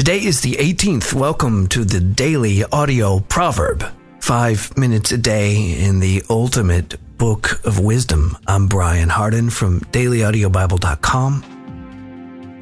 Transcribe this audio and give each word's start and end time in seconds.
Today 0.00 0.24
is 0.24 0.40
the 0.40 0.54
18th. 0.54 1.12
Welcome 1.12 1.68
to 1.68 1.84
the 1.84 2.00
daily 2.00 2.64
audio 2.64 3.20
proverb. 3.20 3.84
Five 4.18 4.74
minutes 4.78 5.12
a 5.12 5.18
day 5.18 5.78
in 5.78 6.00
the 6.00 6.22
ultimate 6.30 6.96
book 7.18 7.62
of 7.66 7.78
wisdom. 7.78 8.34
I'm 8.46 8.66
Brian 8.66 9.10
Hardin 9.10 9.50
from 9.50 9.80
dailyaudiobible.com. 9.80 11.42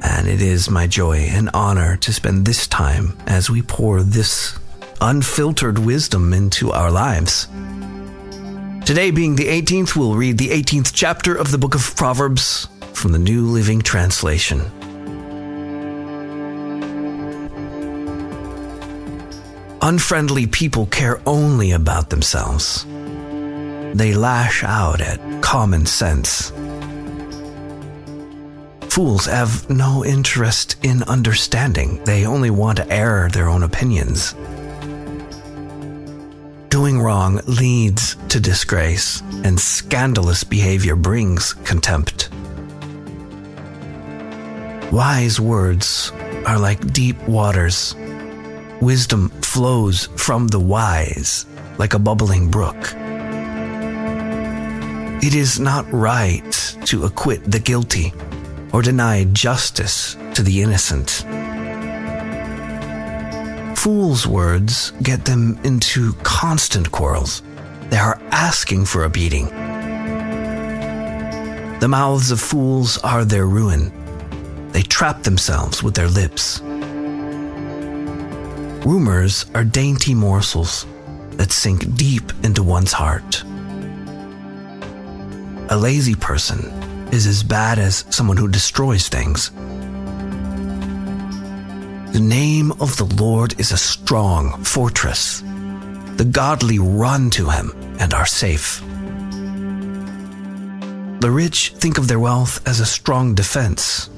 And 0.03 0.27
it 0.27 0.41
is 0.41 0.69
my 0.69 0.85
joy 0.85 1.29
and 1.31 1.49
honor 1.53 1.95
to 1.95 2.11
spend 2.11 2.45
this 2.45 2.67
time 2.67 3.17
as 3.25 3.49
we 3.49 3.61
pour 3.61 4.03
this 4.03 4.59
unfiltered 4.99 5.79
wisdom 5.79 6.33
into 6.33 6.73
our 6.73 6.91
lives. 6.91 7.47
Today, 8.85 9.11
being 9.11 9.37
the 9.37 9.47
18th, 9.47 9.95
we'll 9.95 10.15
read 10.15 10.37
the 10.37 10.49
18th 10.49 10.91
chapter 10.93 11.35
of 11.35 11.51
the 11.51 11.57
book 11.57 11.73
of 11.73 11.95
Proverbs 11.95 12.67
from 12.91 13.13
the 13.13 13.17
New 13.17 13.45
Living 13.45 13.81
Translation. 13.81 14.59
Unfriendly 19.81 20.45
people 20.45 20.85
care 20.87 21.21
only 21.25 21.71
about 21.71 22.09
themselves. 22.09 22.85
They 23.93 24.13
lash 24.13 24.63
out 24.63 24.99
at 24.99 25.41
common 25.41 25.85
sense. 25.85 26.51
Fools 28.89 29.25
have 29.25 29.69
no 29.69 30.03
interest 30.03 30.75
in 30.83 31.03
understanding. 31.03 32.03
They 32.03 32.25
only 32.25 32.49
want 32.49 32.77
to 32.77 32.91
air 32.91 33.29
their 33.29 33.47
own 33.47 33.63
opinions. 33.63 34.35
Doing 36.69 36.99
wrong 36.99 37.39
leads 37.47 38.15
to 38.27 38.39
disgrace, 38.39 39.21
and 39.43 39.59
scandalous 39.59 40.43
behavior 40.43 40.95
brings 40.95 41.53
contempt. 41.53 42.29
Wise 44.91 45.39
words 45.39 46.11
are 46.45 46.59
like 46.59 46.91
deep 46.91 47.17
waters. 47.27 47.95
Wisdom 48.81 49.31
flows 49.49 50.09
from 50.15 50.47
the 50.47 50.59
wise 50.59 51.47
like 51.79 51.95
a 51.95 51.99
bubbling 51.99 52.51
brook. 52.51 52.93
It 55.23 55.33
is 55.33 55.59
not 55.59 55.91
right 55.91 56.75
to 56.85 57.05
acquit 57.05 57.49
the 57.49 57.59
guilty 57.59 58.13
or 58.71 58.83
deny 58.83 59.23
justice 59.33 60.15
to 60.35 60.43
the 60.43 60.61
innocent. 60.61 61.25
Fools' 63.75 64.27
words 64.27 64.91
get 65.01 65.25
them 65.25 65.59
into 65.63 66.13
constant 66.21 66.91
quarrels. 66.91 67.41
They 67.89 67.97
are 67.97 68.21
asking 68.29 68.85
for 68.85 69.05
a 69.05 69.09
beating. 69.09 69.47
The 71.79 71.87
mouths 71.89 72.29
of 72.29 72.39
fools 72.39 72.99
are 72.99 73.25
their 73.25 73.47
ruin. 73.47 73.91
They 74.73 74.83
trap 74.83 75.23
themselves 75.23 75.81
with 75.81 75.95
their 75.95 76.07
lips. 76.07 76.61
Rumors 78.85 79.45
are 79.53 79.65
dainty 79.65 80.15
morsels 80.15 80.85
that 81.31 81.51
sink 81.51 81.95
deep 81.95 82.31
into 82.43 82.63
one's 82.63 82.93
heart. 82.93 83.43
A 85.69 85.77
lazy 85.77 86.15
person 86.15 86.59
is 87.11 87.27
as 87.27 87.43
bad 87.43 87.77
as 87.77 88.05
someone 88.09 88.37
who 88.37 88.47
destroys 88.47 89.09
things. 89.09 89.49
The 92.13 92.21
name 92.21 92.71
of 92.79 92.95
the 92.95 93.05
Lord 93.21 93.59
is 93.59 93.71
a 93.73 93.77
strong 93.77 94.63
fortress. 94.63 95.41
The 96.15 96.27
godly 96.31 96.79
run 96.79 97.29
to 97.31 97.49
him 97.49 97.73
and 97.99 98.13
are 98.13 98.25
safe. 98.25 98.79
The 101.19 101.29
rich 101.29 101.73
think 101.75 101.97
of 101.97 102.07
their 102.07 102.19
wealth 102.19 102.65
as 102.65 102.79
a 102.79 102.85
strong 102.85 103.35
defense. 103.35 104.09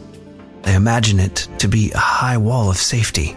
They 0.61 0.75
imagine 0.75 1.19
it 1.19 1.47
to 1.57 1.67
be 1.67 1.91
a 1.91 1.97
high 1.97 2.37
wall 2.37 2.69
of 2.69 2.77
safety. 2.77 3.35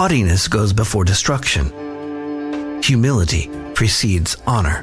Haughtiness 0.00 0.48
goes 0.48 0.72
before 0.72 1.04
destruction. 1.04 1.70
Humility 2.82 3.50
precedes 3.74 4.34
honor. 4.46 4.82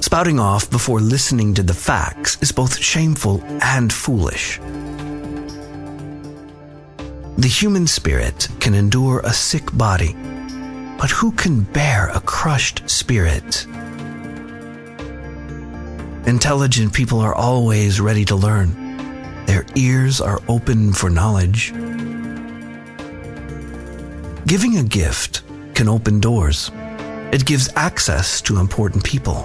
Spouting 0.00 0.38
off 0.38 0.70
before 0.70 1.00
listening 1.00 1.54
to 1.54 1.64
the 1.64 1.74
facts 1.74 2.40
is 2.40 2.52
both 2.52 2.78
shameful 2.78 3.42
and 3.60 3.92
foolish. 3.92 4.60
The 7.36 7.48
human 7.48 7.88
spirit 7.88 8.46
can 8.60 8.74
endure 8.74 9.22
a 9.24 9.32
sick 9.32 9.76
body, 9.76 10.14
but 11.00 11.10
who 11.10 11.32
can 11.32 11.62
bear 11.62 12.10
a 12.10 12.20
crushed 12.20 12.88
spirit? 12.88 13.66
Intelligent 16.28 16.92
people 16.92 17.18
are 17.18 17.34
always 17.34 18.00
ready 18.00 18.24
to 18.26 18.36
learn. 18.36 19.46
Their 19.46 19.66
ears 19.74 20.20
are 20.20 20.40
open 20.46 20.92
for 20.92 21.10
knowledge. 21.10 21.74
Giving 24.46 24.76
a 24.76 24.84
gift 24.84 25.42
can 25.74 25.88
open 25.88 26.20
doors. 26.20 26.70
It 27.32 27.44
gives 27.44 27.68
access 27.74 28.40
to 28.42 28.58
important 28.58 29.02
people. 29.02 29.44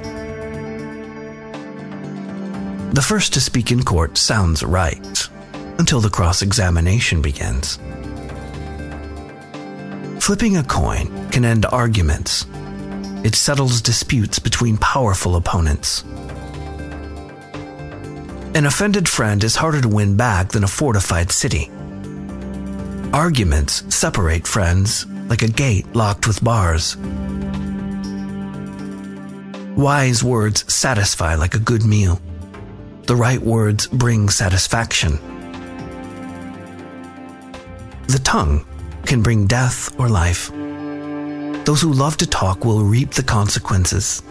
The 2.91 3.01
first 3.03 3.33
to 3.33 3.41
speak 3.41 3.71
in 3.71 3.81
court 3.81 4.15
sounds 4.19 4.61
right 4.61 5.29
until 5.79 6.01
the 6.01 6.09
cross 6.11 6.43
examination 6.43 7.19
begins. 7.19 7.79
Flipping 10.23 10.57
a 10.57 10.63
coin 10.63 11.29
can 11.31 11.45
end 11.45 11.65
arguments. 11.65 12.45
It 13.23 13.33
settles 13.33 13.81
disputes 13.81 14.37
between 14.37 14.77
powerful 14.77 15.35
opponents. 15.35 16.03
An 18.53 18.67
offended 18.67 19.09
friend 19.09 19.43
is 19.43 19.55
harder 19.55 19.81
to 19.81 19.89
win 19.89 20.15
back 20.15 20.49
than 20.49 20.63
a 20.63 20.67
fortified 20.67 21.31
city. 21.31 21.71
Arguments 23.13 23.83
separate 23.93 24.47
friends 24.47 25.05
like 25.27 25.41
a 25.41 25.47
gate 25.49 25.85
locked 25.93 26.27
with 26.27 26.41
bars. 26.41 26.95
Wise 29.75 30.23
words 30.23 30.73
satisfy 30.73 31.35
like 31.35 31.53
a 31.53 31.59
good 31.59 31.83
meal. 31.83 32.21
The 33.07 33.15
right 33.17 33.41
words 33.41 33.87
bring 33.87 34.29
satisfaction. 34.29 35.19
The 38.07 38.21
tongue 38.23 38.65
can 39.05 39.21
bring 39.21 39.45
death 39.45 39.93
or 39.99 40.07
life. 40.07 40.49
Those 41.65 41.81
who 41.81 41.91
love 41.91 42.15
to 42.17 42.27
talk 42.27 42.63
will 42.63 42.83
reap 42.83 43.11
the 43.11 43.23
consequences. 43.23 44.23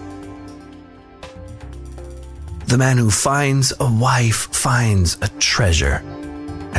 The 2.66 2.78
man 2.78 2.96
who 2.96 3.10
finds 3.10 3.74
a 3.78 3.90
wife 3.90 4.48
finds 4.54 5.18
a 5.20 5.28
treasure, 5.38 6.02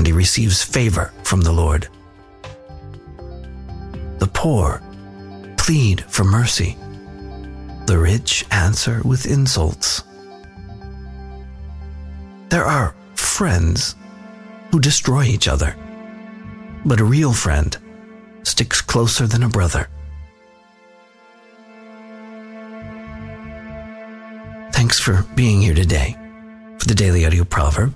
and 0.02 0.08
he 0.08 0.14
receives 0.14 0.64
favor 0.64 1.14
from 1.22 1.42
the 1.42 1.52
Lord. 1.52 1.88
The 4.18 4.32
poor 4.34 4.82
plead 5.58 6.04
for 6.06 6.24
mercy. 6.24 6.76
The 7.86 8.00
rich 8.00 8.44
answer 8.50 9.04
with 9.06 9.28
insults. 9.28 10.02
There 12.50 12.66
are 12.66 12.96
friends 13.14 13.94
who 14.72 14.80
destroy 14.80 15.26
each 15.26 15.48
other, 15.48 15.76
but 16.84 17.00
a 17.00 17.04
real 17.04 17.32
friend 17.32 17.78
sticks 18.42 18.82
closer 18.82 19.28
than 19.28 19.44
a 19.44 19.50
brother. 19.50 19.88
Thanks 24.74 25.00
for 25.00 25.28
being 25.36 25.62
here 25.62 25.76
today 25.76 26.18
for 26.80 26.88
the 26.88 26.96
Daily 26.96 27.24
Audio 27.24 27.44
Proverb. 27.44 27.94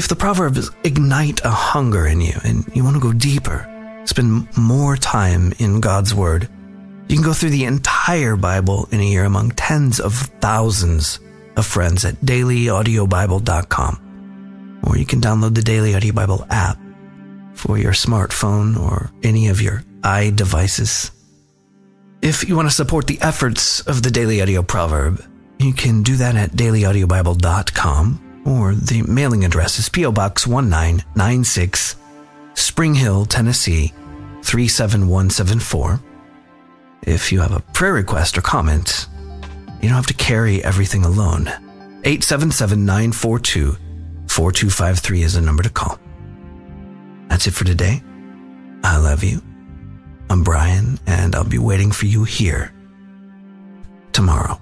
If 0.00 0.08
the 0.08 0.16
Proverbs 0.16 0.70
ignite 0.82 1.44
a 1.44 1.50
hunger 1.50 2.06
in 2.06 2.22
you 2.22 2.32
and 2.42 2.64
you 2.74 2.82
want 2.82 2.96
to 2.96 3.02
go 3.02 3.12
deeper, 3.12 3.68
spend 4.06 4.48
more 4.56 4.96
time 4.96 5.52
in 5.58 5.82
God's 5.82 6.14
Word, 6.14 6.48
you 7.06 7.16
can 7.16 7.22
go 7.22 7.34
through 7.34 7.50
the 7.50 7.66
entire 7.66 8.34
Bible 8.34 8.88
in 8.92 9.00
a 9.00 9.04
year 9.04 9.26
among 9.26 9.50
tens 9.50 10.00
of 10.00 10.14
thousands 10.40 11.20
of 11.54 11.66
friends 11.66 12.06
at 12.06 12.14
dailyaudiobible.com. 12.14 14.80
Or 14.86 14.96
you 14.96 15.04
can 15.04 15.20
download 15.20 15.54
the 15.54 15.60
Daily 15.60 15.94
Audio 15.94 16.14
Bible 16.14 16.46
app 16.48 16.78
for 17.52 17.76
your 17.76 17.92
smartphone 17.92 18.80
or 18.80 19.10
any 19.22 19.48
of 19.48 19.60
your 19.60 19.84
iDevices. 20.00 21.10
If 22.22 22.48
you 22.48 22.56
want 22.56 22.70
to 22.70 22.74
support 22.74 23.06
the 23.06 23.20
efforts 23.20 23.82
of 23.82 24.02
the 24.02 24.10
Daily 24.10 24.40
Audio 24.40 24.62
Proverb, 24.62 25.22
you 25.58 25.74
can 25.74 26.02
do 26.02 26.16
that 26.16 26.36
at 26.36 26.52
dailyaudiobible.com 26.52 28.29
or 28.44 28.74
the 28.74 29.02
mailing 29.02 29.44
address 29.44 29.78
is 29.78 29.88
P.O. 29.88 30.12
Box 30.12 30.46
1996, 30.46 31.96
Spring 32.54 32.94
Hill, 32.94 33.24
Tennessee 33.24 33.92
37174. 34.42 36.00
If 37.02 37.32
you 37.32 37.40
have 37.40 37.54
a 37.54 37.60
prayer 37.72 37.92
request 37.92 38.36
or 38.36 38.42
comment, 38.42 39.06
you 39.80 39.88
don't 39.88 39.96
have 39.96 40.06
to 40.06 40.14
carry 40.14 40.62
everything 40.62 41.04
alone. 41.04 41.48
877 42.04 42.84
942 42.84 43.76
4253 44.28 45.22
is 45.22 45.34
the 45.34 45.40
number 45.40 45.62
to 45.62 45.70
call. 45.70 45.98
That's 47.28 47.46
it 47.46 47.54
for 47.54 47.64
today. 47.64 48.02
I 48.82 48.98
love 48.98 49.22
you. 49.22 49.42
I'm 50.30 50.44
Brian, 50.44 50.98
and 51.06 51.34
I'll 51.34 51.44
be 51.44 51.58
waiting 51.58 51.90
for 51.90 52.06
you 52.06 52.24
here 52.24 52.72
tomorrow. 54.12 54.60